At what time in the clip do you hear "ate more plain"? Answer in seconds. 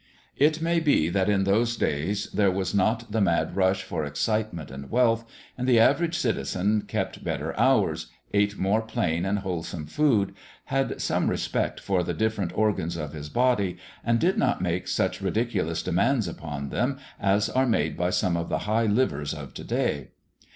8.33-9.25